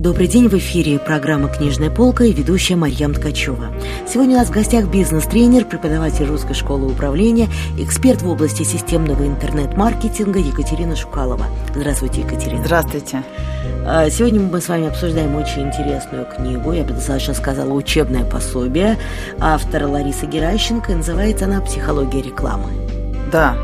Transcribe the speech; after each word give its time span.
Добрый 0.00 0.28
день, 0.28 0.48
в 0.48 0.54
эфире 0.54 0.98
программа 0.98 1.50
«Книжная 1.50 1.90
полка» 1.90 2.24
и 2.24 2.32
ведущая 2.32 2.74
Марьям 2.74 3.12
Ткачева. 3.12 3.66
Сегодня 4.08 4.36
у 4.36 4.38
нас 4.38 4.48
в 4.48 4.50
гостях 4.50 4.86
бизнес-тренер, 4.86 5.66
преподаватель 5.66 6.24
Русской 6.24 6.54
школы 6.54 6.90
управления, 6.90 7.50
эксперт 7.76 8.22
в 8.22 8.30
области 8.30 8.62
системного 8.62 9.26
интернет-маркетинга 9.26 10.38
Екатерина 10.38 10.96
Шукалова. 10.96 11.44
Здравствуйте, 11.74 12.22
Екатерина. 12.22 12.64
Здравствуйте. 12.64 13.22
А, 13.86 14.08
сегодня 14.08 14.40
мы 14.40 14.62
с 14.62 14.70
вами 14.70 14.88
обсуждаем 14.88 15.36
очень 15.36 15.68
интересную 15.68 16.24
книгу, 16.24 16.72
я 16.72 16.84
бы 16.84 16.94
достаточно 16.94 17.34
сказала, 17.34 17.70
учебное 17.70 18.24
пособие 18.24 18.96
автора 19.38 19.86
Ларисы 19.86 20.24
Геращенко. 20.24 20.92
Называется 20.92 21.44
она 21.44 21.60
«Психология 21.60 22.22
рекламы». 22.22 22.70
Да, 23.30 23.54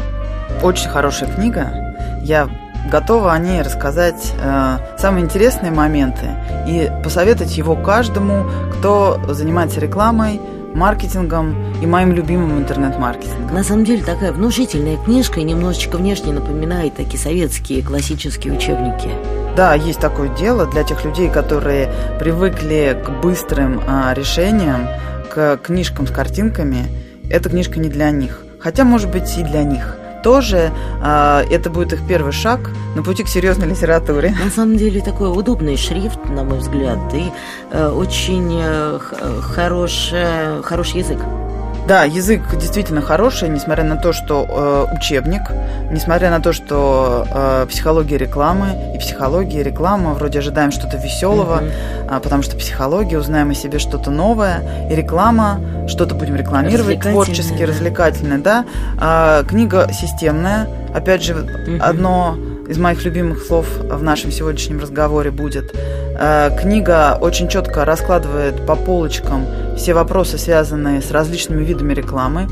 очень 0.63 0.91
хорошая 0.91 1.35
книга. 1.35 1.97
Я 2.23 2.51
готова 2.91 3.33
о 3.33 3.39
ней 3.39 3.63
рассказать 3.63 4.33
э, 4.41 4.79
самые 4.99 5.25
интересные 5.25 5.73
моменты 5.73 6.27
и 6.67 6.91
посоветовать 7.03 7.57
его 7.57 7.77
каждому, 7.77 8.45
кто 8.79 9.21
занимается 9.29 9.81
рекламой, 9.81 10.41
маркетингом 10.75 11.75
и 11.83 11.87
моим 11.87 12.13
любимым 12.13 12.59
интернет-маркетингом. 12.59 13.55
На 13.55 13.65
самом 13.65 13.85
деле 13.85 14.05
такая 14.05 14.33
внушительная 14.33 14.97
книжка 14.99 15.41
и 15.41 15.43
немножечко 15.43 15.97
внешне 15.97 16.33
напоминает 16.33 16.95
такие 16.95 17.19
советские 17.19 17.83
классические 17.83 18.53
учебники. 18.53 19.09
Да, 19.57 19.75
есть 19.75 20.01
такое 20.01 20.29
дело 20.29 20.67
для 20.67 20.85
тех 20.85 21.03
людей, 21.05 21.31
которые 21.31 21.91
привыкли 22.21 23.03
к 23.05 23.11
быстрым 23.23 23.81
а, 23.89 24.13
решениям, 24.13 24.87
к 25.31 25.57
книжкам 25.63 26.07
с 26.07 26.11
картинками. 26.11 26.87
Эта 27.31 27.49
книжка 27.49 27.81
не 27.81 27.89
для 27.89 28.11
них. 28.11 28.43
Хотя, 28.61 28.85
может 28.85 29.11
быть, 29.11 29.37
и 29.39 29.43
для 29.43 29.63
них 29.63 29.97
тоже 30.27 30.73
э, 31.01 31.45
это 31.51 31.71
будет 31.71 31.93
их 31.93 32.01
первый 32.05 32.33
шаг 32.33 32.73
на 32.97 33.05
пути 33.05 33.23
к 33.23 33.29
серьезной 33.29 33.69
литературе. 33.69 34.35
На 34.45 34.51
самом 34.51 34.77
деле 34.77 35.01
такой 35.01 35.31
удобный 35.31 35.77
шрифт, 35.77 36.19
на 36.29 36.43
мой 36.43 36.59
взгляд, 36.59 36.99
и 37.15 37.31
э, 37.71 37.87
очень 37.87 38.59
э, 38.61 38.99
хороший, 39.41 40.65
хороший 40.65 41.03
язык. 41.03 41.19
Да, 41.87 42.03
язык 42.03 42.43
действительно 42.59 43.01
хороший, 43.01 43.49
несмотря 43.49 43.85
на 43.85 43.97
то, 43.97 44.13
что 44.13 44.87
э, 44.91 44.97
учебник, 44.97 45.43
несмотря 45.93 46.31
на 46.31 46.41
то, 46.41 46.53
что 46.53 47.25
э, 47.31 47.67
психология 47.69 48.19
рекламы 48.19 48.95
и 48.97 48.99
психология 48.99 49.63
реклама, 49.63 50.15
вроде 50.15 50.41
ожидаем 50.41 50.73
что-то 50.73 50.97
веселого, 50.97 51.63
mm-hmm. 51.63 52.17
э, 52.17 52.21
потому 52.21 52.43
что 52.43 52.57
психология, 52.57 53.19
узнаем 53.19 53.51
о 53.51 53.55
себе 53.55 53.79
что-то 53.79 54.11
новое, 54.11 54.89
и 54.91 54.97
реклама, 54.97 55.61
что-то 55.87 56.17
будем 56.17 56.35
рекламировать, 56.35 57.01
творчески, 57.01 57.59
да. 57.59 57.67
развлекательное, 57.67 58.39
да. 58.39 58.65
Э, 59.01 59.45
книга 59.47 59.89
системная, 59.93 60.67
опять 60.93 61.23
же, 61.23 61.35
mm-hmm. 61.35 61.79
одно 61.79 62.37
из 62.69 62.79
моих 62.79 63.05
любимых 63.05 63.43
слов 63.43 63.67
в 63.79 64.03
нашем 64.03 64.31
сегодняшнем 64.31 64.81
разговоре 64.81 65.31
будет. 65.31 65.75
Э, 65.75 66.51
книга 66.59 67.19
очень 67.21 67.49
четко 67.49 67.85
раскладывает 67.85 68.67
по 68.67 68.77
полочкам 68.77 69.47
все 69.77 69.95
вопросы, 69.95 70.39
связанные 70.39 71.03
с 71.03 71.11
различными 71.11 71.65
видами 71.65 71.95
рекламы. 71.95 72.49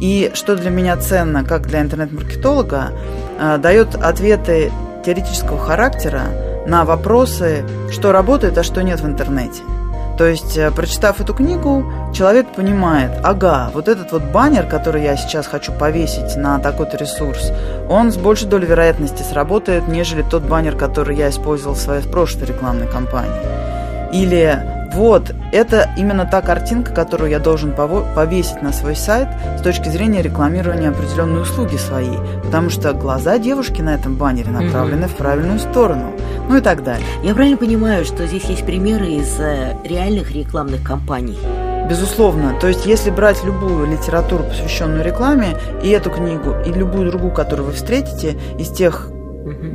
И 0.00 0.30
что 0.34 0.56
для 0.56 0.70
меня 0.70 0.96
ценно, 0.96 1.44
как 1.44 1.66
для 1.66 1.82
интернет-маркетолога, 1.82 2.92
э, 3.38 3.58
дает 3.58 3.94
ответы 3.96 4.72
теоретического 5.04 5.58
характера 5.58 6.22
на 6.66 6.84
вопросы, 6.84 7.64
что 7.90 8.12
работает, 8.12 8.56
а 8.58 8.62
что 8.62 8.82
нет 8.82 9.00
в 9.00 9.06
интернете. 9.06 9.62
То 10.18 10.26
есть, 10.26 10.56
э, 10.56 10.70
прочитав 10.70 11.20
эту 11.20 11.34
книгу, 11.34 11.84
человек 12.12 12.48
понимает, 12.54 13.12
ага, 13.22 13.70
вот 13.72 13.88
этот 13.88 14.12
вот 14.12 14.22
баннер, 14.22 14.66
который 14.66 15.02
я 15.02 15.16
сейчас 15.16 15.46
хочу 15.46 15.72
повесить 15.72 16.36
на 16.36 16.58
такой-то 16.58 16.96
ресурс, 16.96 17.52
он 17.88 18.12
с 18.12 18.16
большей 18.16 18.48
долей 18.48 18.66
вероятности 18.66 19.22
сработает, 19.22 19.88
нежели 19.88 20.22
тот 20.22 20.42
баннер, 20.42 20.76
который 20.76 21.16
я 21.16 21.30
использовал 21.30 21.74
в 21.74 21.80
своей 21.80 22.02
прошлой 22.02 22.46
рекламной 22.46 22.86
кампании. 22.86 23.40
Или 24.12 24.58
вот, 24.92 25.32
это 25.52 25.88
именно 25.96 26.26
та 26.26 26.40
картинка, 26.40 26.92
которую 26.92 27.30
я 27.30 27.38
должен 27.38 27.72
повесить 27.72 28.60
на 28.60 28.72
свой 28.72 28.96
сайт 28.96 29.28
с 29.58 29.62
точки 29.62 29.88
зрения 29.88 30.20
рекламирования 30.20 30.90
определенной 30.90 31.42
услуги 31.42 31.76
своей, 31.76 32.18
потому 32.42 32.70
что 32.70 32.92
глаза 32.92 33.38
девушки 33.38 33.80
на 33.80 33.94
этом 33.94 34.16
баннере 34.16 34.50
направлены 34.50 35.06
угу. 35.06 35.12
в 35.12 35.16
правильную 35.16 35.60
сторону, 35.60 36.12
ну 36.48 36.56
и 36.56 36.60
так 36.60 36.82
далее. 36.82 37.06
Я 37.22 37.34
правильно 37.34 37.56
понимаю, 37.56 38.04
что 38.04 38.26
здесь 38.26 38.44
есть 38.44 38.66
примеры 38.66 39.06
из 39.06 39.38
э, 39.38 39.76
реальных 39.84 40.32
рекламных 40.32 40.82
кампаний? 40.82 41.38
Безусловно. 41.88 42.58
То 42.60 42.68
есть, 42.68 42.86
если 42.86 43.10
брать 43.10 43.44
любую 43.44 43.86
литературу, 43.86 44.44
посвященную 44.44 45.04
рекламе, 45.04 45.56
и 45.82 45.88
эту 45.90 46.10
книгу, 46.10 46.54
и 46.64 46.72
любую 46.72 47.10
другую, 47.10 47.32
которую 47.32 47.66
вы 47.66 47.72
встретите, 47.72 48.38
из 48.58 48.68
тех 48.70 49.10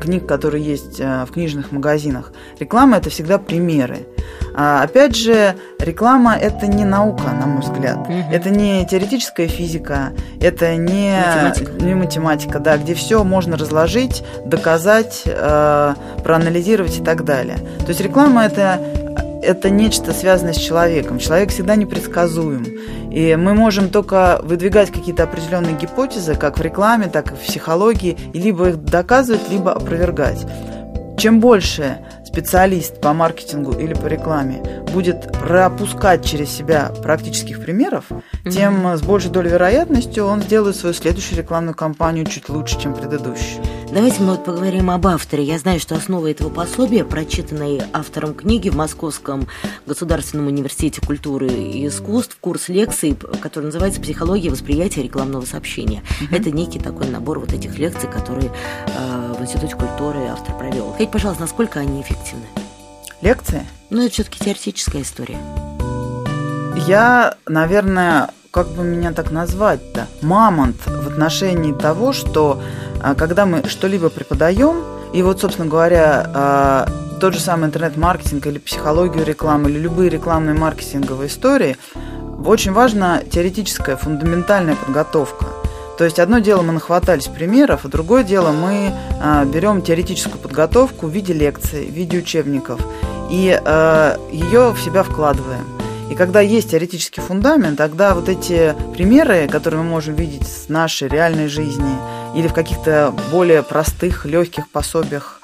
книг, 0.01 0.25
которые 0.25 0.63
есть 0.63 0.99
э, 0.99 1.25
в 1.25 1.31
книжных 1.31 1.71
магазинах, 1.71 2.31
реклама 2.59 2.97
это 2.97 3.09
всегда 3.09 3.37
примеры. 3.37 4.07
А, 4.53 4.83
опять 4.83 5.15
же, 5.15 5.55
реклама 5.79 6.35
это 6.35 6.67
не 6.67 6.85
наука, 6.85 7.23
на 7.31 7.45
мой 7.45 7.61
взгляд. 7.61 7.97
Угу. 7.97 8.13
Это 8.31 8.49
не 8.49 8.85
теоретическая 8.85 9.47
физика, 9.47 10.13
это 10.39 10.75
не 10.75 11.13
математика, 11.27 11.71
не 11.83 11.93
математика 11.93 12.59
да, 12.59 12.77
где 12.77 12.93
все 12.93 13.23
можно 13.23 13.57
разложить, 13.57 14.23
доказать, 14.45 15.23
э, 15.25 15.93
проанализировать 16.23 16.99
и 16.99 17.03
так 17.03 17.25
далее. 17.25 17.57
То 17.79 17.89
есть 17.89 18.01
реклама 18.01 18.45
это 18.45 18.79
это 19.45 19.69
нечто 19.69 20.13
связанное 20.13 20.53
с 20.53 20.57
человеком. 20.57 21.19
Человек 21.19 21.49
всегда 21.49 21.75
непредсказуем. 21.75 22.65
И 23.11 23.35
мы 23.35 23.53
можем 23.53 23.89
только 23.89 24.39
выдвигать 24.43 24.91
какие-то 24.91 25.23
определенные 25.23 25.75
гипотезы, 25.77 26.35
как 26.35 26.57
в 26.57 26.61
рекламе, 26.61 27.07
так 27.07 27.31
и 27.31 27.35
в 27.35 27.39
психологии, 27.39 28.17
и 28.33 28.39
либо 28.39 28.69
их 28.69 28.83
доказывать, 28.83 29.49
либо 29.49 29.71
опровергать. 29.71 30.45
Чем 31.17 31.39
больше 31.39 31.99
специалист 32.25 32.99
по 32.99 33.13
маркетингу 33.13 33.71
или 33.71 33.93
по 33.93 34.07
рекламе 34.07 34.83
будет 34.91 35.31
пропускать 35.31 36.25
через 36.25 36.49
себя 36.51 36.91
практических 37.01 37.63
примеров, 37.63 38.05
mm-hmm. 38.09 38.51
тем 38.51 38.85
с 38.97 39.01
большей 39.01 39.31
долей 39.31 39.49
вероятностью 39.49 40.25
он 40.25 40.41
сделает 40.41 40.75
свою 40.75 40.93
следующую 40.93 41.37
рекламную 41.37 41.75
кампанию 41.75 42.25
чуть 42.25 42.49
лучше, 42.49 42.79
чем 42.81 42.93
предыдущую. 42.93 43.63
Давайте 43.95 44.19
мы 44.23 44.31
вот 44.31 44.43
поговорим 44.43 44.91
об 44.91 45.07
авторе. 45.07 45.45
Я 45.45 45.57
знаю, 45.57 45.79
что 45.79 45.95
основа 45.95 46.29
этого 46.29 46.49
пособия, 46.49 47.05
прочитанной 47.05 47.81
автором 47.93 48.33
книги 48.33 48.67
в 48.67 48.75
Московском 48.75 49.47
государственном 49.85 50.47
университете 50.47 50.99
культуры 50.99 51.47
и 51.47 51.87
искусств, 51.87 52.37
курс 52.41 52.67
лекций, 52.67 53.15
который 53.41 53.67
называется 53.67 54.01
«Психология 54.01 54.49
восприятия 54.49 55.01
рекламного 55.01 55.45
сообщения». 55.45 56.03
Mm-hmm. 56.19 56.37
Это 56.37 56.51
некий 56.51 56.79
такой 56.79 57.07
набор 57.07 57.39
вот 57.39 57.53
этих 57.53 57.79
лекций, 57.79 58.11
которые 58.11 58.51
э, 58.87 59.33
в 59.39 59.41
Институте 59.41 59.77
культуры 59.77 60.25
автор 60.25 60.57
провел. 60.57 60.89
Скажите, 60.89 61.11
пожалуйста, 61.13 61.43
насколько 61.43 61.79
они 61.79 62.01
эффективны? 62.01 62.47
Лекции? 63.21 63.65
Ну, 63.91 64.01
это 64.03 64.11
все-таки 64.11 64.43
теоретическая 64.43 65.03
история. 65.03 65.39
Я, 66.85 67.37
наверное, 67.47 68.31
как 68.55 68.69
бы 68.69 68.83
меня 68.83 69.11
так 69.11 69.31
назвать-то, 69.31 70.07
мамонт 70.21 70.77
в 70.85 71.07
отношении 71.09 71.73
того, 71.73 72.13
что 72.13 72.61
а, 73.03 73.13
когда 73.13 73.45
мы 73.45 73.67
что-либо 73.67 74.07
преподаем, 74.07 74.81
и 75.11 75.21
вот, 75.23 75.41
собственно 75.41 75.67
говоря, 75.67 76.31
а, 76.33 76.89
тот 77.19 77.33
же 77.33 77.41
самый 77.41 77.65
интернет-маркетинг 77.65 78.47
или 78.47 78.57
психологию 78.57 79.25
рекламы, 79.25 79.69
или 79.69 79.77
любые 79.77 80.09
рекламные 80.09 80.55
маркетинговые 80.55 81.27
истории, 81.27 81.75
очень 82.45 82.71
важна 82.71 83.19
теоретическая, 83.29 83.97
фундаментальная 83.97 84.77
подготовка. 84.77 85.47
То 85.97 86.05
есть 86.05 86.17
одно 86.17 86.39
дело 86.39 86.61
мы 86.61 86.71
нахватались 86.71 87.27
примеров, 87.27 87.83
а 87.83 87.89
другое 87.89 88.23
дело 88.23 88.53
мы 88.53 88.93
а, 89.21 89.43
берем 89.43 89.81
теоретическую 89.81 90.39
подготовку 90.39 91.07
в 91.07 91.09
виде 91.09 91.33
лекций, 91.33 91.87
в 91.87 91.91
виде 91.91 92.19
учебников 92.19 92.79
и 93.29 93.59
ее 94.31 94.71
в 94.71 94.79
себя 94.79 95.03
вкладываем. 95.03 95.74
И 96.09 96.15
когда 96.15 96.39
есть 96.39 96.71
теоретический 96.71 97.21
фундамент, 97.21 97.77
тогда 97.77 98.13
вот 98.13 98.29
эти 98.29 98.75
примеры, 98.93 99.47
которые 99.47 99.81
мы 99.81 99.89
можем 99.89 100.15
видеть 100.15 100.47
с 100.47 100.69
нашей 100.69 101.07
реальной 101.07 101.47
жизни 101.47 101.97
или 102.35 102.47
в 102.47 102.53
каких-то 102.53 103.13
более 103.31 103.63
простых, 103.63 104.25
легких 104.25 104.69
пособиях, 104.69 105.41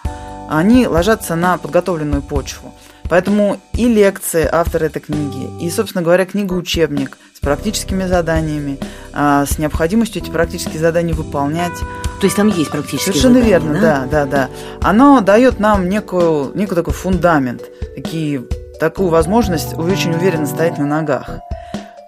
они 0.49 0.87
ложатся 0.87 1.35
на 1.35 1.57
подготовленную 1.57 2.21
почву. 2.21 2.73
Поэтому 3.09 3.59
и 3.73 3.87
лекции 3.87 4.47
автора 4.49 4.85
этой 4.85 5.01
книги, 5.01 5.49
и, 5.61 5.69
собственно 5.69 6.01
говоря, 6.01 6.25
книга-учебник 6.25 7.17
с 7.35 7.39
практическими 7.41 8.05
заданиями, 8.05 8.79
а, 9.11 9.45
с 9.45 9.57
необходимостью 9.57 10.21
эти 10.21 10.29
практические 10.29 10.79
задания 10.79 11.13
выполнять. 11.13 11.77
То 11.77 12.25
есть 12.25 12.37
там 12.37 12.47
есть 12.47 12.69
практические 12.69 13.13
Совершенно 13.13 13.41
задания, 13.41 13.59
верно, 13.59 13.81
да? 13.81 14.07
да, 14.09 14.25
да, 14.25 14.25
да. 14.25 14.49
Оно 14.81 15.19
дает 15.19 15.59
нам 15.59 15.89
некую, 15.89 16.51
некий 16.55 16.75
такой 16.75 16.93
фундамент, 16.93 17.63
такие 17.95 18.43
такую 18.81 19.09
возможность 19.09 19.77
очень 19.77 20.11
уверенно 20.11 20.47
стоять 20.47 20.79
на 20.79 20.87
ногах. 20.87 21.29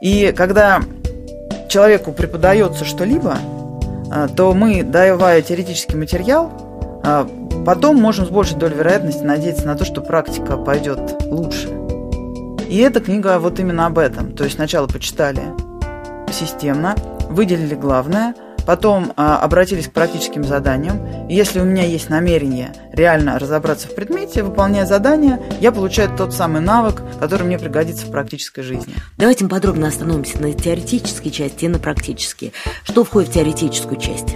И 0.02 0.34
когда 0.36 0.81
человеку 1.70 2.12
преподается 2.12 2.84
что-либо, 2.84 3.38
а, 4.12 4.28
то 4.28 4.56
мы, 4.56 4.81
давая 4.81 5.44
теоретический 5.44 5.96
материал, 5.96 6.52
а, 7.06 7.30
потом 7.64 7.98
можем 7.98 8.25
с 8.25 8.30
большей 8.30 8.58
долей 8.58 8.74
вероятности 8.74 9.22
надеяться 9.22 9.68
на 9.68 9.75
то, 9.75 9.86
что 9.86 10.02
практика 10.02 10.58
пойдет 10.58 11.00
лучше. 11.25 11.70
И 12.68 12.80
эта 12.80 13.02
книга 13.02 13.38
вот 13.38 13.60
именно 13.60 13.86
об 13.86 14.00
этом. 14.00 14.31
То 14.31 14.44
есть 14.44 14.56
сначала 14.56 14.88
почитали 14.88 15.42
системно, 16.31 16.96
выделили 17.30 17.75
главное, 17.75 18.34
потом 18.65 19.13
а, 19.15 19.39
обратились 19.39 19.88
к 19.88 19.92
практическим 19.92 20.44
заданиям. 20.44 21.27
И 21.27 21.36
если 21.36 21.60
у 21.60 21.63
меня 21.63 21.83
есть 21.83 22.10
намерение 22.10 22.74
реально 22.92 23.39
разобраться 23.39 23.88
в 23.88 23.95
предмете, 23.95 24.44
выполняя 24.44 24.86
задание, 24.86 25.42
я 25.60 25.71
получаю 25.71 26.15
тот 26.15 26.33
самый 26.33 26.62
навык, 26.62 27.01
который 27.19 27.44
мне 27.44 27.57
пригодится 27.57 28.06
в 28.06 28.12
практической 28.12 28.62
жизни. 28.62 28.94
Давайте 29.18 29.44
мы 29.44 29.50
подробно 29.50 29.88
остановимся 29.88 30.39
на 30.42 30.54
теоретической 30.54 31.31
части 31.31 31.65
и 31.65 31.68
на 31.68 31.80
практической. 31.80 32.54
Что 32.83 33.04
входит 33.04 33.30
в 33.30 33.33
теоретическую 33.33 34.00
часть? 34.00 34.36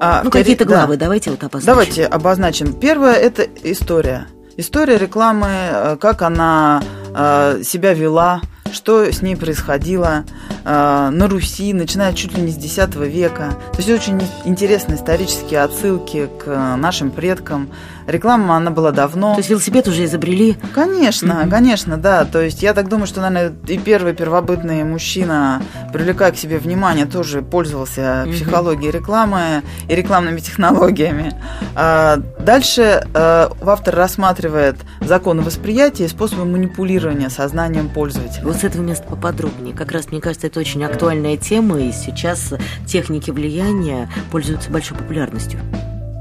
А, 0.00 0.22
ну, 0.24 0.30
какие-то 0.30 0.64
главы, 0.64 0.96
да. 0.96 1.04
давайте 1.04 1.30
вот 1.30 1.44
обозначим. 1.44 1.66
Давайте 1.66 2.06
обозначим. 2.06 2.72
Первое– 2.72 3.12
это 3.14 3.46
история. 3.62 4.26
История 4.56 4.98
рекламы, 4.98 5.46
э, 5.48 5.96
как 6.00 6.22
она 6.22 6.82
э, 7.14 7.62
себя 7.62 7.94
вела, 7.94 8.40
что 8.72 9.04
с 9.04 9.22
ней 9.22 9.36
происходило 9.36 10.24
э, 10.64 11.10
на 11.10 11.28
Руси, 11.28 11.72
начиная 11.72 12.12
чуть 12.12 12.36
ли 12.36 12.42
не 12.42 12.52
с 12.52 12.56
X 12.56 12.96
века. 12.96 13.54
То 13.72 13.78
есть 13.78 13.90
очень 13.90 14.20
интересные 14.44 14.96
исторические 14.96 15.60
отсылки 15.62 16.28
к 16.44 16.76
нашим 16.76 17.10
предкам. 17.10 17.70
Реклама, 18.06 18.56
она 18.56 18.70
была 18.70 18.90
давно. 18.90 19.34
То 19.34 19.38
есть 19.38 19.50
велосипед 19.50 19.86
уже 19.88 20.04
изобрели? 20.04 20.56
Конечно, 20.74 21.42
mm-hmm. 21.44 21.50
конечно, 21.50 21.96
да. 21.96 22.24
То 22.24 22.40
есть 22.40 22.62
я 22.62 22.74
так 22.74 22.88
думаю, 22.88 23.06
что, 23.06 23.20
наверное, 23.20 23.54
и 23.68 23.78
первый 23.78 24.12
первобытный 24.14 24.84
мужчина, 24.84 25.62
привлекая 25.92 26.32
к 26.32 26.36
себе 26.36 26.58
внимание, 26.58 27.06
тоже 27.06 27.42
пользовался 27.42 28.00
mm-hmm. 28.00 28.32
психологией 28.32 28.90
рекламы 28.90 29.62
и 29.88 29.94
рекламными 29.94 30.40
технологиями. 30.40 31.40
А 31.74 32.18
дальше 32.40 33.06
а, 33.14 33.52
автор 33.64 33.94
рассматривает 33.94 34.76
законы 35.00 35.42
восприятия 35.42 36.04
и 36.04 36.08
способы 36.08 36.44
манипулирования 36.44 37.30
сознанием 37.30 37.88
пользователя. 37.88 38.44
Вот 38.44 38.56
с 38.56 38.64
этого 38.64 38.82
места 38.82 39.04
поподробнее. 39.08 39.74
Как 39.74 39.92
раз, 39.92 40.10
мне 40.10 40.20
кажется, 40.20 40.46
это 40.52 40.60
очень 40.60 40.84
актуальная 40.84 41.38
тема, 41.38 41.80
и 41.80 41.92
сейчас 41.92 42.52
техники 42.86 43.30
влияния 43.30 44.10
пользуются 44.30 44.70
большой 44.70 44.98
популярностью. 44.98 45.58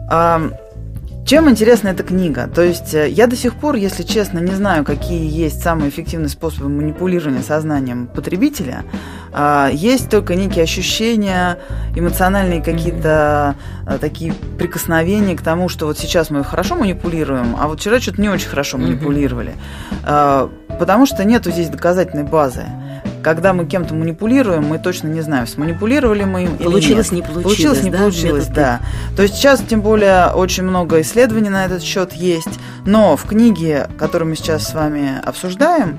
А, 0.10 0.51
чем 1.25 1.50
интересна 1.50 1.89
эта 1.89 2.04
книга? 2.04 2.48
То 2.48 2.62
есть 2.62 2.94
э, 2.94 3.10
я 3.10 3.28
до 3.28 3.36
сих 3.36 3.56
пор, 3.56 3.75
если 3.75 4.04
честно, 4.04 4.39
не 4.39 4.54
знаю, 4.54 4.86
какие 4.86 5.30
есть 5.30 5.62
самые 5.62 5.89
эффективные 5.89 6.30
способы 6.30 6.69
манипулирования 6.69 7.42
сознанием 7.42 8.07
потребителя. 8.07 8.86
А, 9.33 9.69
есть 9.69 10.10
только 10.10 10.36
некие 10.36 10.63
ощущения, 10.63 11.57
эмоциональные 11.98 12.63
какие-то 12.63 13.56
э, 13.86 13.98
такие 14.00 14.34
прикосновения 14.57 15.36
к 15.36 15.42
тому, 15.42 15.68
что 15.68 15.88
вот 15.88 15.98
сейчас 15.98 16.30
мы 16.30 16.45
хорошо 16.45 16.75
манипулируем, 16.75 17.57
а 17.60 17.68
вот 17.68 17.81
вчера 17.81 18.00
что-то 18.00 18.22
не 18.22 18.30
очень 18.30 18.48
хорошо 18.48 18.77
манипулировали. 18.77 19.56
А, 20.06 20.50
потому 20.80 21.06
что 21.06 21.25
нету 21.25 21.51
здесь 21.51 21.68
доказательной 21.68 22.24
базы 22.24 22.63
когда 23.24 23.54
мы 23.54 23.66
кем-то 23.66 23.94
манипулируем, 23.94 24.66
мы 24.66 24.80
точно 24.80 25.08
не 25.08 25.22
знаем, 25.22 25.48
сманипулировали 25.48 26.24
мы 26.24 26.44
им 26.44 26.58
получилось, 26.58 27.12
или 27.12 27.16
нет. 27.16 27.28
не 27.28 27.34
получилось. 27.34 27.44
Получилось, 27.44 27.84
не 27.84 27.92
да, 27.92 27.98
получилось, 27.98 28.48
да. 28.48 28.80
То 29.16 29.24
есть 29.24 29.36
сейчас, 29.36 29.62
тем 29.62 29.82
более, 29.82 30.28
очень 30.28 30.64
много 30.64 31.02
исследований 31.02 31.50
на 31.50 31.66
этот 31.66 31.84
счет 31.84 32.14
есть. 32.14 32.60
Но 32.86 33.16
в 33.16 33.26
книге, 33.26 33.88
которую 33.98 34.30
мы 34.30 34.36
сейчас 34.36 34.68
с 34.68 34.74
вами 34.74 35.22
обсуждаем, 35.24 35.98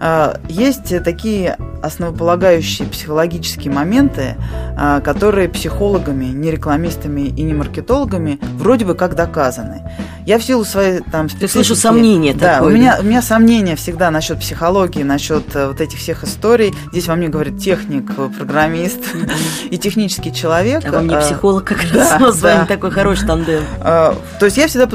а, 0.00 0.40
есть 0.48 0.92
такие 1.04 1.56
основополагающие 1.82 2.88
психологические 2.88 3.72
моменты, 3.72 4.36
а, 4.76 5.00
которые 5.00 5.48
психологами, 5.48 6.26
не 6.26 6.50
рекламистами 6.50 7.22
и 7.22 7.42
не 7.42 7.54
маркетологами 7.54 8.38
вроде 8.56 8.84
бы 8.84 8.94
как 8.94 9.14
доказаны. 9.14 9.82
Я 10.24 10.38
в 10.38 10.44
силу 10.44 10.64
своей 10.64 11.00
там 11.00 11.28
Ты 11.28 11.48
слышу 11.48 11.74
сомнения 11.74 12.32
Да, 12.32 12.54
такое, 12.54 12.68
у 12.68 12.76
меня, 12.76 12.98
у 13.00 13.02
меня 13.02 13.22
сомнения 13.22 13.76
всегда 13.76 14.10
насчет 14.10 14.38
психологии, 14.38 15.02
насчет 15.02 15.54
э, 15.54 15.68
вот 15.68 15.80
этих 15.80 15.98
всех 15.98 16.22
историй. 16.24 16.72
Здесь 16.92 17.08
во 17.08 17.16
мне 17.16 17.28
говорит 17.28 17.58
техник, 17.58 18.10
э, 18.16 18.28
программист 18.36 19.00
и 19.70 19.78
технический 19.78 20.32
человек. 20.32 20.84
А 20.86 20.92
во 20.92 21.00
мне 21.00 21.16
а, 21.16 21.20
психолог 21.20 21.64
как 21.64 21.78
раз. 21.92 22.16
Да, 22.18 22.32
с 22.32 22.40
вами 22.40 22.66
такой 22.66 22.90
хороший 22.90 23.26
тандем. 23.26 23.62
То 23.80 24.16
есть 24.42 24.56
я 24.56 24.68
всегда 24.68 24.88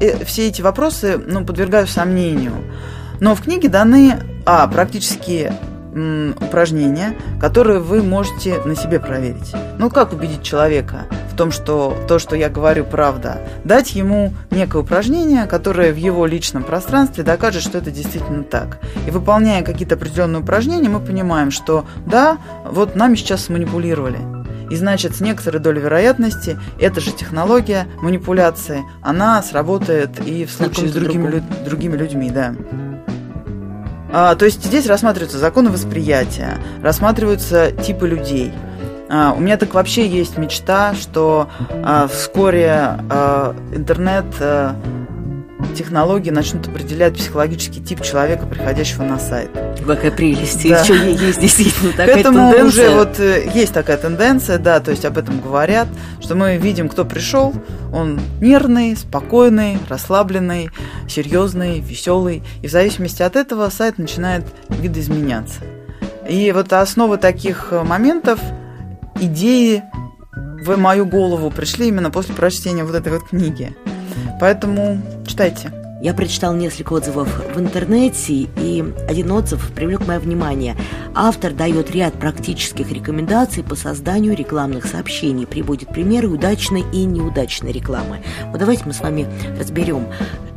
э, 0.00 0.24
все 0.24 0.48
эти 0.48 0.60
вопросы 0.60 1.18
ну, 1.26 1.44
подвергаю 1.44 1.86
сомнению. 1.86 2.52
Но 3.20 3.34
в 3.34 3.42
книге 3.42 3.68
даны, 3.68 4.16
а, 4.44 4.66
практически 4.68 5.52
упражнения, 6.40 7.16
которые 7.40 7.80
вы 7.80 8.02
можете 8.02 8.62
на 8.64 8.76
себе 8.76 9.00
проверить. 9.00 9.52
Ну, 9.78 9.90
как 9.90 10.12
убедить 10.12 10.42
человека 10.42 11.06
том, 11.38 11.52
что 11.52 11.96
то, 12.08 12.18
что 12.18 12.36
я 12.36 12.50
говорю, 12.50 12.84
правда? 12.84 13.40
Дать 13.64 13.94
ему 13.94 14.34
некое 14.50 14.82
упражнение, 14.82 15.46
которое 15.46 15.92
в 15.92 15.96
его 15.96 16.26
личном 16.26 16.64
пространстве 16.64 17.22
докажет, 17.22 17.62
что 17.62 17.78
это 17.78 17.90
действительно 17.90 18.42
так. 18.42 18.78
И 19.06 19.10
выполняя 19.10 19.62
какие-то 19.62 19.94
определенные 19.94 20.42
упражнения, 20.42 20.88
мы 20.88 21.00
понимаем, 21.00 21.50
что 21.50 21.86
да, 22.04 22.38
вот 22.64 22.96
нами 22.96 23.14
сейчас 23.14 23.44
сманипулировали. 23.44 24.18
И 24.68 24.76
значит, 24.76 25.16
с 25.16 25.20
некоторой 25.20 25.60
долей 25.60 25.80
вероятности 25.80 26.58
эта 26.78 27.00
же 27.00 27.12
технология 27.12 27.86
манипуляции, 28.02 28.82
она 29.00 29.40
сработает 29.42 30.20
и 30.26 30.44
в 30.44 30.50
случае 30.50 30.88
с 30.88 30.92
другими, 30.92 31.28
лю- 31.28 31.42
другими 31.64 31.96
людьми, 31.96 32.30
да. 32.30 32.54
А, 34.10 34.34
то 34.34 34.44
есть 34.44 34.64
здесь 34.64 34.86
рассматриваются 34.86 35.38
законы 35.38 35.70
восприятия, 35.70 36.58
рассматриваются 36.82 37.70
типы 37.70 38.08
людей. 38.08 38.52
А, 39.08 39.32
у 39.36 39.40
меня 39.40 39.56
так 39.56 39.74
вообще 39.74 40.06
есть 40.06 40.36
мечта, 40.36 40.94
что 40.94 41.48
а, 41.82 42.08
вскоре 42.08 42.70
а, 43.10 43.54
интернет 43.72 44.26
а, 44.40 44.76
технологии 45.76 46.30
начнут 46.30 46.66
определять 46.68 47.14
психологический 47.14 47.80
тип 47.80 48.02
человека, 48.02 48.46
приходящего 48.46 49.02
на 49.02 49.18
сайт. 49.18 49.50
Какая 49.86 50.10
прелесть. 50.10 50.68
Да. 50.68 50.80
Еще 50.80 51.12
есть 51.12 51.40
действительно 51.40 51.92
такая 51.92 52.14
К 52.14 52.18
этому 52.18 52.52
тенденция. 52.52 52.90
уже 52.90 52.96
вот 52.96 53.20
э, 53.20 53.50
есть 53.54 53.72
такая 53.72 53.96
тенденция, 53.96 54.58
да, 54.58 54.80
то 54.80 54.90
есть 54.90 55.04
об 55.04 55.16
этом 55.16 55.40
говорят, 55.40 55.88
что 56.20 56.34
мы 56.34 56.56
видим, 56.56 56.88
кто 56.88 57.04
пришел, 57.04 57.54
он 57.92 58.20
нервный, 58.40 58.96
спокойный, 58.96 59.78
расслабленный, 59.88 60.70
серьезный, 61.08 61.80
веселый, 61.80 62.42
и 62.62 62.68
в 62.68 62.70
зависимости 62.70 63.22
от 63.22 63.36
этого 63.36 63.68
сайт 63.70 63.98
начинает 63.98 64.44
видоизменяться. 64.68 65.60
И 66.28 66.52
вот 66.52 66.72
основы 66.72 67.16
таких 67.16 67.68
э, 67.70 67.82
моментов, 67.82 68.40
идеи 69.20 69.82
в 70.64 70.76
мою 70.76 71.06
голову 71.06 71.50
пришли 71.50 71.88
именно 71.88 72.10
после 72.10 72.34
прочтения 72.34 72.84
вот 72.84 72.94
этой 72.94 73.12
вот 73.12 73.28
книги. 73.28 73.76
Поэтому 74.40 75.00
читайте. 75.26 75.72
Я 76.00 76.14
прочитал 76.14 76.54
несколько 76.54 76.92
отзывов 76.92 77.28
в 77.52 77.58
интернете, 77.58 78.48
и 78.56 78.84
один 79.08 79.32
отзыв 79.32 79.72
привлек 79.72 80.06
мое 80.06 80.20
внимание. 80.20 80.76
Автор 81.12 81.52
дает 81.52 81.90
ряд 81.90 82.14
практических 82.14 82.92
рекомендаций 82.92 83.64
по 83.64 83.74
созданию 83.74 84.36
рекламных 84.36 84.86
сообщений, 84.86 85.44
приводит 85.44 85.88
примеры 85.88 86.28
удачной 86.28 86.84
и 86.92 87.04
неудачной 87.04 87.72
рекламы. 87.72 88.22
Вот 88.46 88.60
давайте 88.60 88.84
мы 88.86 88.92
с 88.92 89.00
вами 89.00 89.26
разберем, 89.58 90.06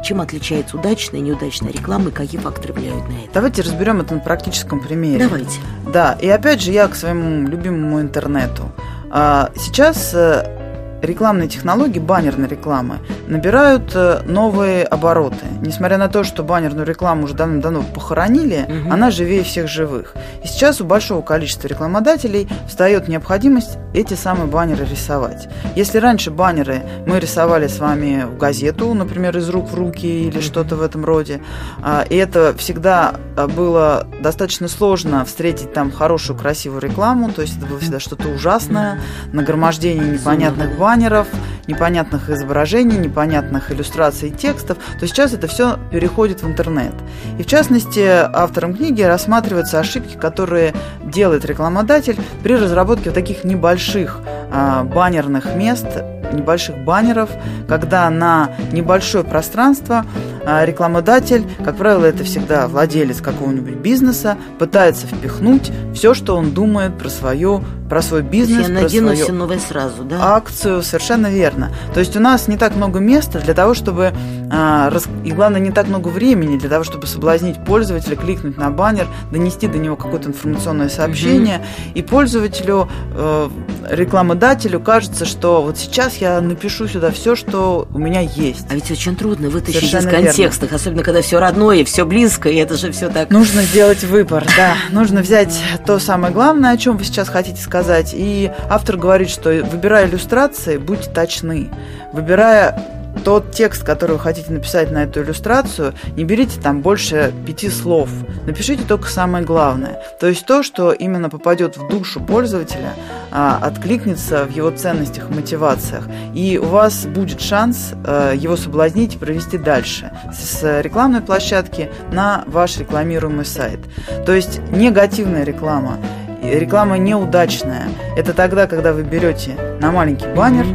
чем 0.03 0.21
отличается 0.21 0.77
удачная 0.77 1.21
и 1.21 1.23
неудачная 1.23 1.71
реклама 1.71 2.09
и 2.09 2.11
какие 2.11 2.39
факторы 2.39 2.75
влияют 2.75 3.09
на 3.09 3.13
это. 3.23 3.33
Давайте 3.33 3.63
разберем 3.63 3.99
это 3.99 4.13
на 4.13 4.19
практическом 4.19 4.79
примере. 4.79 5.25
Давайте. 5.25 5.59
Да, 5.91 6.19
и 6.21 6.27
опять 6.27 6.61
же 6.61 6.71
я 6.71 6.87
к 6.87 6.93
своему 6.93 7.47
любимому 7.47 7.99
интернету. 7.99 8.71
А, 9.09 9.49
сейчас 9.55 10.13
э, 10.13 10.60
рекламные 11.01 11.47
технологии, 11.47 11.99
баннерной 11.99 12.47
рекламы, 12.47 12.99
набирают 13.27 13.91
э, 13.95 14.21
новые 14.25 14.83
обороты. 14.83 15.45
Несмотря 15.61 15.97
на 15.97 16.07
то, 16.07 16.23
что 16.23 16.43
баннерную 16.43 16.85
рекламу 16.85 17.23
уже 17.23 17.33
давно-давно 17.33 17.83
похоронили, 17.83 18.65
угу. 18.67 18.93
она 18.93 19.11
живее 19.11 19.43
всех 19.43 19.67
живых. 19.67 20.15
И 20.43 20.47
сейчас 20.47 20.81
у 20.81 20.85
большого 20.85 21.21
количества 21.21 21.67
рекламодателей 21.67 22.47
встает 22.67 23.07
необходимость 23.07 23.77
эти 23.93 24.13
самые 24.13 24.47
баннеры 24.47 24.85
рисовать. 24.85 25.49
Если 25.75 25.97
раньше 25.97 26.31
баннеры 26.31 26.81
мы 27.05 27.19
рисовали 27.19 27.67
с 27.67 27.79
вами 27.79 28.25
в 28.25 28.37
газету, 28.37 28.93
например, 28.93 29.37
из 29.37 29.49
рук 29.49 29.69
в 29.69 29.75
руки 29.75 30.27
или 30.27 30.39
что-то 30.39 30.75
в 30.75 30.81
этом 30.81 31.05
роде, 31.05 31.41
а, 31.81 32.05
и 32.09 32.15
это 32.15 32.53
всегда 32.57 33.15
а, 33.35 33.47
было 33.47 34.07
достаточно 34.21 34.67
сложно 34.67 35.25
встретить 35.25 35.73
там 35.73 35.91
хорошую, 35.91 36.37
красивую 36.37 36.81
рекламу, 36.81 37.31
то 37.31 37.41
есть 37.41 37.57
это 37.57 37.65
было 37.65 37.79
всегда 37.79 37.99
что-то 37.99 38.29
ужасное, 38.29 38.99
нагромождение 39.33 40.07
непонятных 40.07 40.77
баннеров, 40.77 40.90
баннеров, 40.91 41.27
непонятных 41.67 42.29
изображений, 42.29 42.97
непонятных 42.97 43.71
иллюстраций 43.71 44.27
и 44.27 44.31
текстов, 44.31 44.77
то 44.99 45.07
сейчас 45.07 45.33
это 45.33 45.47
все 45.47 45.79
переходит 45.89 46.43
в 46.43 46.47
интернет. 46.47 46.93
И 47.39 47.43
в 47.43 47.45
частности, 47.45 48.05
автором 48.05 48.73
книги 48.73 49.01
рассматриваются 49.01 49.79
ошибки, 49.79 50.17
которые 50.17 50.73
делает 51.05 51.45
рекламодатель 51.45 52.17
при 52.43 52.55
разработке 52.55 53.05
вот 53.05 53.13
таких 53.13 53.45
небольших 53.45 54.19
а, 54.51 54.83
баннерных 54.83 55.55
мест, 55.55 55.87
небольших 56.33 56.83
баннеров, 56.83 57.29
когда 57.69 58.09
на 58.09 58.49
небольшое 58.73 59.23
пространство 59.23 60.05
а, 60.45 60.65
рекламодатель, 60.65 61.45
как 61.63 61.77
правило, 61.77 62.03
это 62.03 62.25
всегда 62.25 62.67
владелец 62.67 63.21
какого-нибудь 63.21 63.75
бизнеса, 63.75 64.35
пытается 64.59 65.07
впихнуть 65.07 65.71
все, 65.93 66.13
что 66.13 66.35
он 66.35 66.51
думает 66.51 66.97
про 66.97 67.07
свое 67.07 67.63
про 67.91 68.01
свой 68.01 68.21
бизнес, 68.21 68.69
я 68.69 68.73
про 68.73 68.83
надену 68.83 69.13
свою 69.13 69.33
новое 69.33 69.59
сразу, 69.59 70.03
да? 70.05 70.35
акцию, 70.37 70.81
совершенно 70.81 71.27
верно. 71.27 71.73
То 71.93 71.99
есть 71.99 72.15
у 72.15 72.21
нас 72.21 72.47
не 72.47 72.55
так 72.55 72.73
много 72.73 72.99
места 72.99 73.39
для 73.39 73.53
того, 73.53 73.73
чтобы, 73.73 74.13
а, 74.49 74.89
и 75.25 75.31
главное, 75.33 75.59
не 75.59 75.71
так 75.71 75.89
много 75.89 76.07
времени 76.07 76.57
для 76.57 76.69
того, 76.69 76.85
чтобы 76.85 77.05
соблазнить 77.05 77.61
пользователя, 77.65 78.15
кликнуть 78.15 78.55
на 78.55 78.69
баннер, 78.71 79.09
донести 79.29 79.67
до 79.67 79.77
него 79.77 79.97
какое-то 79.97 80.29
информационное 80.29 80.87
сообщение, 80.87 81.65
и 81.93 82.01
пользователю, 82.01 82.87
э, 83.13 83.49
рекламодателю 83.89 84.79
кажется, 84.79 85.25
что 85.25 85.61
вот 85.61 85.77
сейчас 85.77 86.15
я 86.15 86.39
напишу 86.39 86.87
сюда 86.87 87.11
все, 87.11 87.35
что 87.35 87.89
у 87.93 87.99
меня 87.99 88.21
есть. 88.21 88.67
А 88.69 88.73
ведь 88.73 88.89
очень 88.89 89.17
трудно 89.17 89.49
вытащить 89.49 89.89
Совершенно 89.89 90.07
из 90.07 90.27
контекста, 90.27 90.73
особенно 90.73 91.03
когда 91.03 91.21
все 91.21 91.39
родное, 91.41 91.83
все 91.83 92.05
близко, 92.05 92.47
и 92.47 92.55
это 92.55 92.77
же 92.77 92.93
все 92.93 93.09
так. 93.09 93.31
Нужно 93.31 93.63
сделать 93.63 94.05
выбор, 94.05 94.45
да. 94.55 94.75
Нужно 94.91 95.21
взять 95.21 95.59
то 95.85 95.99
самое 95.99 96.33
главное, 96.33 96.71
о 96.71 96.77
чем 96.77 96.95
вы 96.95 97.03
сейчас 97.03 97.27
хотите 97.27 97.61
сказать. 97.61 97.80
И 98.13 98.51
автор 98.69 98.97
говорит, 98.97 99.29
что 99.29 99.49
выбирая 99.49 100.07
иллюстрации, 100.07 100.77
будьте 100.77 101.09
точны. 101.09 101.69
Выбирая 102.13 103.01
тот 103.23 103.51
текст, 103.51 103.83
который 103.83 104.13
вы 104.13 104.19
хотите 104.19 104.51
написать 104.51 104.91
на 104.91 105.03
эту 105.03 105.21
иллюстрацию, 105.21 105.93
не 106.15 106.23
берите 106.23 106.59
там 106.59 106.81
больше 106.81 107.33
пяти 107.45 107.69
слов. 107.69 108.09
Напишите 108.45 108.83
только 108.87 109.07
самое 109.07 109.43
главное. 109.43 110.01
То 110.19 110.27
есть 110.27 110.45
то, 110.45 110.63
что 110.63 110.91
именно 110.91 111.29
попадет 111.29 111.77
в 111.77 111.87
душу 111.89 112.19
пользователя, 112.21 112.93
а, 113.31 113.59
откликнется 113.61 114.45
в 114.45 114.51
его 114.51 114.71
ценностях 114.71 115.29
и 115.29 115.33
мотивациях. 115.33 116.07
И 116.33 116.57
у 116.57 116.65
вас 116.65 117.05
будет 117.05 117.41
шанс 117.41 117.93
а, 118.05 118.33
его 118.33 118.55
соблазнить 118.57 119.15
и 119.15 119.17
провести 119.17 119.57
дальше 119.57 120.11
с 120.33 120.81
рекламной 120.81 121.21
площадки 121.21 121.89
на 122.11 122.43
ваш 122.47 122.77
рекламируемый 122.77 123.45
сайт. 123.45 123.79
То 124.25 124.33
есть 124.33 124.59
негативная 124.71 125.43
реклама, 125.43 125.97
реклама 126.41 126.97
неудачная, 126.97 127.89
это 128.15 128.33
тогда, 128.33 128.67
когда 128.67 128.93
вы 128.93 129.03
берете 129.03 129.55
на 129.79 129.91
маленький 129.91 130.27
баннер 130.27 130.65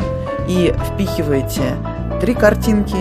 и 0.48 0.74
впихиваете 0.92 1.62
три 2.20 2.34
картинки, 2.34 2.96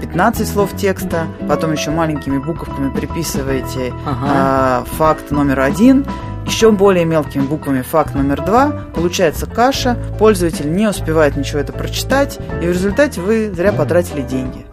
15 0.00 0.48
слов 0.48 0.70
текста, 0.76 1.26
потом 1.48 1.72
еще 1.72 1.90
маленькими 1.90 2.38
буковками 2.38 2.90
приписываете 2.90 3.92
Ага. 4.06 4.26
а, 4.26 4.84
факт 4.96 5.30
номер 5.30 5.60
один, 5.60 6.06
еще 6.46 6.70
более 6.70 7.04
мелкими 7.04 7.42
буквами 7.42 7.82
факт 7.82 8.14
номер 8.14 8.42
два, 8.42 8.72
получается 8.94 9.44
каша, 9.46 9.98
пользователь 10.18 10.72
не 10.72 10.88
успевает 10.88 11.36
ничего 11.36 11.58
это 11.58 11.72
прочитать, 11.74 12.38
и 12.62 12.66
в 12.66 12.70
результате 12.70 13.20
вы 13.20 13.52
зря 13.54 13.72
потратили 13.72 14.22
деньги. 14.22 14.64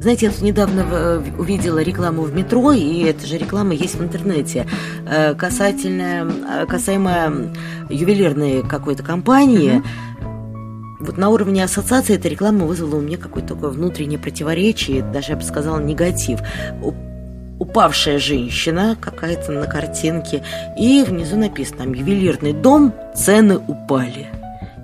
Знаете, 0.00 0.26
я 0.26 0.32
тут 0.32 0.42
недавно 0.42 0.84
э, 0.90 1.22
увидела 1.38 1.78
рекламу 1.82 2.22
в 2.22 2.34
метро, 2.34 2.72
и 2.72 3.02
эта 3.04 3.26
же 3.26 3.38
реклама 3.38 3.74
есть 3.74 3.94
в 3.94 4.02
интернете. 4.02 4.66
Э, 5.06 5.34
Касательно, 5.34 6.30
э, 6.30 6.66
касаемо 6.66 7.52
ювелирной 7.88 8.62
какой-то 8.62 9.02
компании, 9.02 9.82
вот 11.00 11.18
на 11.18 11.28
уровне 11.28 11.62
ассоциации 11.62 12.16
эта 12.16 12.28
реклама 12.28 12.66
вызвала 12.66 12.96
у 12.96 13.00
меня 13.00 13.16
какое-то 13.16 13.54
такое 13.54 13.70
внутреннее 13.70 14.18
противоречие, 14.18 15.02
даже 15.02 15.32
я 15.32 15.36
бы 15.36 15.42
сказала 15.42 15.80
негатив. 15.80 16.40
Упавшая 17.58 18.18
женщина 18.18 18.96
какая-то 19.00 19.52
на 19.52 19.66
картинке, 19.66 20.42
и 20.78 21.02
внизу 21.06 21.36
написано 21.36 21.78
там 21.78 21.92
«Ювелирный 21.94 22.52
дом, 22.52 22.92
цены 23.14 23.56
упали». 23.56 24.26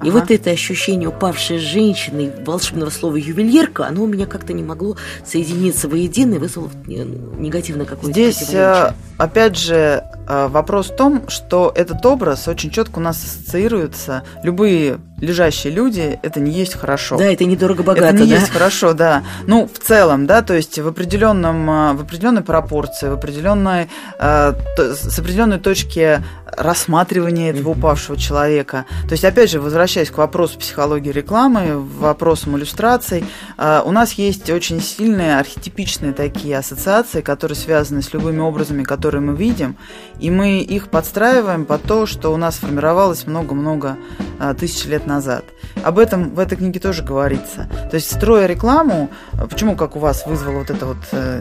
И 0.04 0.10
вот 0.10 0.30
это 0.30 0.50
ощущение 0.50 1.08
упавшей 1.08 1.58
женщины, 1.58 2.32
волшебного 2.44 2.90
слова 2.90 3.16
ювелирка, 3.16 3.86
оно 3.86 4.04
у 4.04 4.06
меня 4.06 4.26
как-то 4.26 4.52
не 4.52 4.62
могло 4.62 4.96
соединиться 5.24 5.88
воедино 5.88 6.34
и 6.34 6.38
вызвало 6.38 6.70
э, 6.86 7.04
негативное 7.38 7.86
какое-то 7.86 8.12
Здесь, 8.12 8.52
э, 8.52 8.92
опять 9.18 9.56
же, 9.56 10.04
вопрос 10.28 10.90
в 10.90 10.96
том, 10.96 11.28
что 11.28 11.72
этот 11.74 12.04
образ 12.06 12.48
очень 12.48 12.70
четко 12.70 12.98
у 12.98 13.02
нас 13.02 13.22
ассоциируется. 13.22 14.22
Любые 14.42 14.98
лежащие 15.20 15.72
люди, 15.72 16.18
это 16.22 16.40
не 16.40 16.50
есть 16.50 16.74
хорошо. 16.74 17.16
Да, 17.16 17.24
это 17.24 17.44
недорого-богато, 17.44 18.08
это 18.08 18.24
не 18.24 18.30
да? 18.30 18.36
есть 18.36 18.50
хорошо, 18.50 18.92
да. 18.92 19.22
Ну, 19.46 19.68
в 19.72 19.78
целом, 19.78 20.26
да, 20.26 20.42
то 20.42 20.54
есть 20.54 20.78
в 20.78 20.88
определенном, 20.88 21.70
э, 21.70 21.92
в 21.94 22.02
определенной 22.02 22.42
пропорции, 22.42 23.08
в 23.08 23.12
определенной, 23.12 23.88
то- 24.18 24.54
с 24.76 25.18
определенной 25.18 25.58
точки 25.58 26.22
рассматривания 26.46 27.50
этого 27.50 27.70
упавшего 27.70 28.18
человека. 28.18 28.84
То 29.04 29.12
есть, 29.12 29.24
опять 29.24 29.50
же, 29.50 29.60
возвращаясь 29.60 30.10
к 30.10 30.18
вопросу 30.18 30.58
психологии 30.58 31.10
рекламы, 31.10 31.78
вопросам 31.78 32.56
иллюстраций, 32.56 33.24
у 33.58 33.90
нас 33.90 34.12
есть 34.14 34.50
очень 34.50 34.80
сильные 34.82 35.38
архетипичные 35.38 36.12
такие 36.12 36.58
ассоциации, 36.58 37.20
которые 37.20 37.56
связаны 37.56 38.02
с 38.02 38.12
любыми 38.12 38.40
образами, 38.40 38.82
которые 38.82 39.20
мы 39.22 39.34
видим, 39.34 39.76
и 40.22 40.30
мы 40.30 40.60
их 40.60 40.88
подстраиваем 40.88 41.64
под 41.64 41.82
то, 41.82 42.06
что 42.06 42.32
у 42.32 42.36
нас 42.36 42.54
сформировалось 42.54 43.26
много-много 43.26 43.96
э, 44.38 44.54
тысяч 44.58 44.84
лет 44.86 45.06
назад. 45.06 45.44
Об 45.82 45.98
этом 45.98 46.30
в 46.34 46.38
этой 46.38 46.56
книге 46.56 46.78
тоже 46.78 47.02
говорится. 47.02 47.68
То 47.90 47.96
есть, 47.96 48.14
строя 48.14 48.46
рекламу, 48.46 49.10
э, 49.32 49.46
почему, 49.50 49.74
как 49.74 49.96
у 49.96 49.98
вас 49.98 50.24
вызвало 50.26 50.58
вот 50.60 50.70
это 50.70 50.86
вот 50.86 50.98
э, 51.10 51.40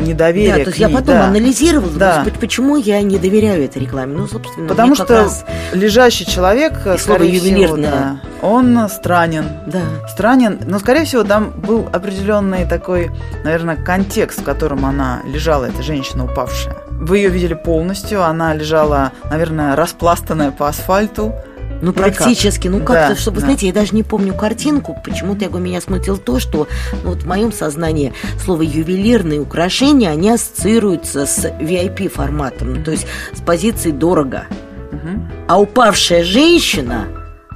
недоверие 0.00 0.56
Да, 0.56 0.62
то 0.64 0.68
есть 0.70 0.78
я 0.80 0.88
ней, 0.88 0.94
потом 0.96 1.14
да. 1.14 1.26
анализировала, 1.28 1.92
Да. 1.92 2.16
думаю, 2.18 2.32
почему 2.40 2.76
я 2.76 3.00
не 3.02 3.18
доверяю 3.18 3.64
этой 3.64 3.82
рекламе. 3.82 4.16
Ну, 4.16 4.26
собственно, 4.26 4.66
Потому 4.68 4.94
что 4.96 5.06
раз- 5.06 5.44
лежащий 5.72 6.26
человек, 6.26 6.72
И 6.80 6.82
слово 6.84 6.98
скорее 6.98 7.38
всего, 7.38 7.46
«ювелирное». 7.46 7.90
да, 7.90 8.20
он 8.42 8.88
странен. 8.88 9.46
Да. 9.66 9.82
Странен, 10.08 10.58
но, 10.66 10.80
скорее 10.80 11.04
всего, 11.04 11.22
там 11.22 11.50
был 11.50 11.86
определенный 11.92 12.66
такой, 12.66 13.10
наверное, 13.44 13.76
контекст, 13.76 14.40
в 14.40 14.44
котором 14.44 14.84
она 14.84 15.20
лежала, 15.24 15.66
эта 15.66 15.82
женщина 15.84 16.24
упавшая. 16.24 16.76
Вы 17.00 17.18
ее 17.18 17.28
видели 17.28 17.54
полностью, 17.54 18.24
она 18.24 18.54
лежала, 18.54 19.12
наверное, 19.30 19.76
распластанная 19.76 20.50
по 20.50 20.68
асфальту. 20.68 21.34
Ну, 21.80 21.92
практически. 21.92 22.66
Ну, 22.66 22.78
как-то, 22.78 23.10
Да, 23.10 23.16
чтобы, 23.16 23.36
да. 23.36 23.42
знаете, 23.42 23.68
я 23.68 23.72
даже 23.72 23.94
не 23.94 24.02
помню 24.02 24.34
картинку. 24.34 25.00
Почему-то 25.04 25.44
я 25.44 25.48
говорю, 25.48 25.64
меня 25.64 25.80
смутило 25.80 26.18
то, 26.18 26.40
что 26.40 26.66
ну, 27.04 27.10
вот 27.10 27.22
в 27.22 27.26
моем 27.26 27.52
сознании 27.52 28.12
слово 28.42 28.62
ювелирные 28.62 29.40
украшения, 29.40 30.10
они 30.10 30.30
ассоциируются 30.30 31.24
с 31.24 31.44
VIP-форматом, 31.44 32.82
то 32.82 32.90
есть 32.90 33.06
с 33.32 33.40
позиции 33.40 33.92
дорого. 33.92 34.46
Мгм. 34.90 35.30
А 35.46 35.60
упавшая 35.60 36.24
женщина 36.24 37.04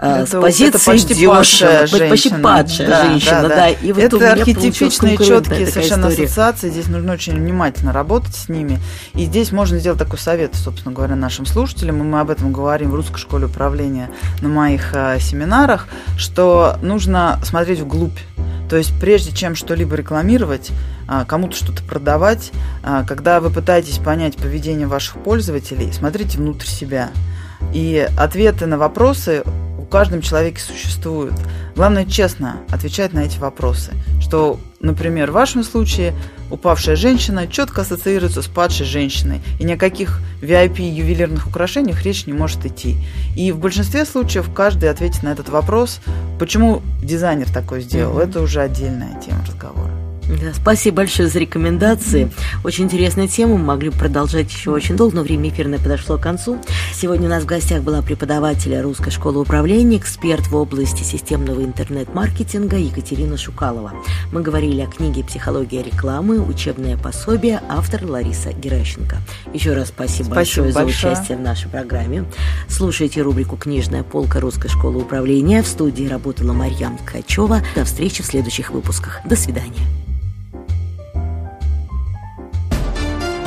э, 0.02 0.26
с 0.26 0.28
Это- 0.28 0.40
позиции 0.40 0.68
это 0.68 0.84
почти 0.84 1.14
дешево, 1.14 1.34
падшая 1.36 1.80
почти 1.82 1.98
женщина. 1.98 2.38
падшая 2.40 2.88
Да, 2.88 3.06
женщина, 3.06 3.42
да, 3.42 3.48
да. 3.48 3.56
да. 3.56 3.68
И 3.68 3.92
вот 3.92 4.02
это 4.02 4.32
архетипичные, 4.32 5.16
четкие 5.16 5.66
совершенно 5.66 6.08
история. 6.08 6.24
ассоциации. 6.26 6.70
Здесь 6.70 6.88
нужно 6.88 7.12
очень 7.12 7.34
внимательно 7.34 7.92
работать 7.92 8.34
с 8.34 8.48
ними. 8.48 8.80
И 9.14 9.24
здесь 9.24 9.52
можно 9.52 9.78
сделать 9.78 9.98
такой 9.98 10.18
совет, 10.18 10.54
собственно 10.54 10.94
говоря, 10.94 11.14
нашим 11.16 11.46
слушателям. 11.46 12.00
И 12.00 12.02
мы 12.02 12.20
об 12.20 12.30
этом 12.30 12.52
говорим 12.52 12.90
в 12.90 12.94
Русской 12.94 13.18
школе 13.18 13.46
управления 13.46 14.10
на 14.40 14.48
моих 14.48 14.90
э, 14.94 15.18
семинарах, 15.20 15.86
что 16.16 16.76
нужно 16.82 17.38
смотреть 17.44 17.80
вглубь. 17.80 18.18
То 18.68 18.76
есть 18.78 18.92
прежде 18.98 19.32
чем 19.32 19.54
что-либо 19.54 19.94
рекламировать, 19.96 20.70
а, 21.06 21.26
кому-то 21.26 21.54
что-то 21.54 21.82
продавать, 21.82 22.52
а, 22.82 23.04
когда 23.04 23.40
вы 23.40 23.50
пытаетесь 23.50 23.98
понять 23.98 24.36
поведение 24.36 24.86
ваших 24.86 25.18
пользователей, 25.22 25.92
смотрите 25.92 26.38
внутрь 26.38 26.64
себя. 26.66 27.10
И 27.74 28.08
ответы 28.16 28.64
на 28.64 28.78
вопросы 28.78 29.42
каждом 29.92 30.22
человеке 30.22 30.58
существуют. 30.58 31.34
Главное 31.76 32.06
честно 32.06 32.56
отвечать 32.70 33.12
на 33.12 33.20
эти 33.20 33.38
вопросы. 33.38 33.92
Что, 34.22 34.58
например, 34.80 35.30
в 35.30 35.34
вашем 35.34 35.62
случае 35.62 36.14
упавшая 36.50 36.96
женщина 36.96 37.46
четко 37.46 37.82
ассоциируется 37.82 38.40
с 38.40 38.46
падшей 38.46 38.86
женщиной. 38.86 39.42
И 39.60 39.64
ни 39.64 39.72
о 39.72 39.76
каких 39.76 40.20
VIP 40.40 40.80
ювелирных 40.80 41.46
украшениях 41.46 42.02
речь 42.04 42.26
не 42.26 42.32
может 42.32 42.64
идти. 42.64 42.96
И 43.36 43.52
в 43.52 43.58
большинстве 43.58 44.06
случаев 44.06 44.50
каждый 44.54 44.88
ответит 44.88 45.22
на 45.22 45.28
этот 45.28 45.50
вопрос, 45.50 46.00
почему 46.38 46.80
дизайнер 47.02 47.52
такой 47.52 47.82
сделал. 47.82 48.14
Мгм. 48.14 48.22
Это 48.22 48.40
уже 48.40 48.62
отдельная 48.62 49.20
тема 49.20 49.44
разговора. 49.46 49.81
Да, 50.42 50.52
спасибо 50.54 50.96
большое 50.98 51.28
за 51.28 51.38
рекомендации. 51.38 52.32
Очень 52.64 52.84
интересная 52.84 53.28
тема. 53.28 53.56
Мы 53.56 53.64
могли 53.64 53.90
бы 53.90 53.96
продолжать 53.96 54.50
еще 54.50 54.70
очень 54.72 54.96
долго, 54.96 55.16
но 55.16 55.22
время 55.22 55.50
эфирное 55.50 55.78
подошло 55.78 56.18
к 56.18 56.22
концу. 56.22 56.58
Сегодня 56.92 57.28
у 57.28 57.30
нас 57.30 57.44
в 57.44 57.46
гостях 57.46 57.82
была 57.82 58.02
преподаватель 58.02 58.76
Русской 58.80 59.10
школы 59.10 59.40
управления, 59.40 59.98
эксперт 59.98 60.48
в 60.48 60.56
области 60.56 61.04
системного 61.04 61.62
интернет-маркетинга 61.62 62.76
Екатерина 62.76 63.36
Шукалова. 63.36 63.92
Мы 64.32 64.42
говорили 64.42 64.80
о 64.80 64.86
книге 64.86 65.22
«Психология 65.22 65.82
рекламы. 65.82 66.40
Учебное 66.40 66.96
пособие», 66.96 67.60
автор 67.68 68.04
Лариса 68.04 68.52
Геращенко. 68.52 69.18
Еще 69.54 69.74
раз 69.74 69.88
спасибо, 69.88 70.32
Спасибо 70.32 70.34
большое, 70.34 70.72
за 70.72 70.80
большое. 70.80 71.12
участие 71.12 71.38
в 71.38 71.40
нашей 71.40 71.70
программе. 71.70 72.24
Слушайте 72.68 73.22
рубрику 73.22 73.56
«Книжная 73.56 74.02
полка 74.02 74.40
Русской 74.40 74.68
школы 74.68 75.02
управления». 75.02 75.62
В 75.62 75.68
студии 75.68 76.08
работала 76.08 76.52
Марьям 76.52 76.98
Ткачева. 76.98 77.60
До 77.76 77.84
встречи 77.84 78.24
в 78.24 78.26
следующих 78.26 78.70
выпусках. 78.70 79.20
До 79.24 79.36
свидания. 79.36 80.01